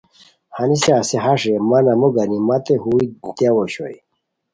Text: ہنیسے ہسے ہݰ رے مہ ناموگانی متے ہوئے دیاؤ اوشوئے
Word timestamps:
ہنیسے 0.55 0.91
ہسے 0.97 1.17
ہݰ 1.25 1.39
رے 1.47 1.55
مہ 1.69 1.79
ناموگانی 1.85 2.39
متے 2.47 2.75
ہوئے 2.83 3.05
دیاؤ 3.35 3.57
اوشوئے 3.59 3.97